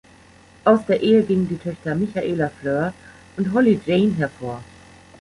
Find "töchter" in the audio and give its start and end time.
1.59-1.93